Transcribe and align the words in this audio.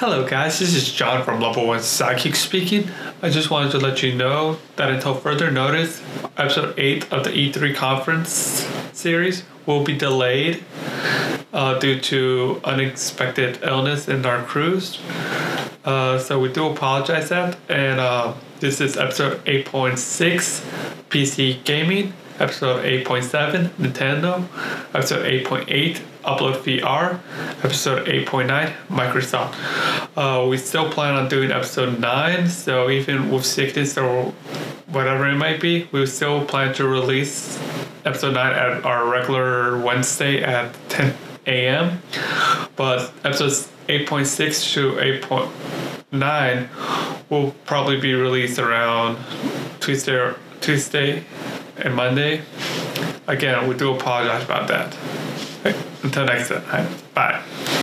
Hello, 0.00 0.26
guys. 0.26 0.58
This 0.58 0.74
is 0.74 0.90
John 0.90 1.22
from 1.26 1.42
Level 1.42 1.66
1 1.66 1.80
Sidekick 1.80 2.34
speaking. 2.34 2.88
I 3.20 3.28
just 3.28 3.50
wanted 3.50 3.70
to 3.72 3.78
let 3.78 4.02
you 4.02 4.14
know 4.14 4.56
that 4.76 4.88
until 4.88 5.14
further 5.14 5.50
notice, 5.50 6.02
episode 6.38 6.72
8 6.78 7.12
of 7.12 7.24
the 7.24 7.28
E3 7.28 7.76
conference 7.76 8.66
series 8.94 9.42
will 9.66 9.84
be 9.84 9.94
delayed 9.94 10.64
uh, 11.52 11.78
due 11.78 12.00
to 12.00 12.62
unexpected 12.64 13.58
illness 13.62 14.08
in 14.08 14.24
our 14.24 14.42
crews. 14.42 14.98
Uh, 15.84 16.18
so 16.18 16.40
we 16.40 16.50
do 16.50 16.66
apologize 16.68 17.28
that. 17.28 17.58
And 17.68 18.00
uh, 18.00 18.32
this 18.60 18.80
is 18.80 18.96
episode 18.96 19.44
8.6 19.44 20.62
PC 21.10 21.62
Gaming, 21.64 22.14
episode 22.40 22.84
8.7 22.84 23.68
Nintendo, 23.78 24.44
episode 24.94 25.26
8.8 25.26 26.00
Upload 26.24 26.56
VR, 26.62 27.20
episode 27.64 28.06
8.9 28.06 28.72
Microsoft. 28.88 29.54
Uh, 30.16 30.46
we 30.48 30.56
still 30.56 30.90
plan 30.90 31.14
on 31.14 31.28
doing 31.28 31.50
episode 31.52 32.00
9, 32.00 32.48
so 32.48 32.90
even 32.90 33.30
with 33.30 33.44
sickness 33.44 33.96
or 33.96 34.32
whatever 34.86 35.28
it 35.28 35.36
might 35.36 35.60
be, 35.60 35.88
we 35.92 36.04
still 36.06 36.44
plan 36.44 36.74
to 36.74 36.86
release 36.88 37.58
episode 38.04 38.34
9 38.34 38.52
at 38.52 38.84
our 38.84 39.08
regular 39.08 39.78
Wednesday 39.78 40.42
at 40.42 40.74
10 40.88 41.14
a.m. 41.46 42.02
But 42.76 43.12
episodes 43.24 43.68
8.6 43.88 44.74
to 44.74 44.92
8.9 46.10 46.68
will 47.30 47.52
probably 47.64 48.00
be 48.00 48.14
released 48.14 48.58
around 48.58 49.18
Tuesday 49.80 50.34
Tuesday 50.60 51.24
and 51.76 51.94
Monday. 51.94 52.42
Again, 53.26 53.68
we 53.68 53.76
do 53.76 53.94
apologize 53.94 54.44
about 54.44 54.68
that. 54.68 54.96
Until 56.02 56.24
next 56.24 56.48
time, 56.48 56.88
bye. 57.14 57.79